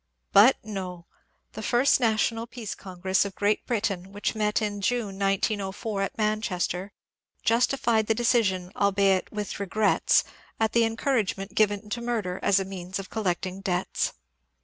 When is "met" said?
4.33-4.59